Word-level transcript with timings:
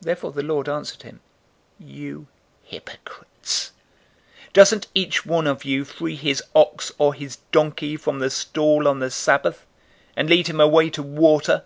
Therefore 0.06 0.32
the 0.32 0.42
Lord 0.42 0.68
answered 0.68 1.02
him, 1.04 1.20
"You 1.78 2.26
hypocrites! 2.64 3.70
Doesn't 4.52 4.88
each 4.96 5.24
one 5.24 5.46
of 5.46 5.64
you 5.64 5.84
free 5.84 6.16
his 6.16 6.42
ox 6.56 6.90
or 6.98 7.14
his 7.14 7.36
donkey 7.52 7.96
from 7.96 8.18
the 8.18 8.30
stall 8.30 8.88
on 8.88 8.98
the 8.98 9.12
Sabbath, 9.12 9.64
and 10.16 10.28
lead 10.28 10.48
him 10.48 10.58
away 10.60 10.90
to 10.90 11.04
water? 11.04 11.62